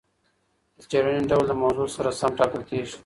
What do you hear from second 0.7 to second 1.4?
د څېړنې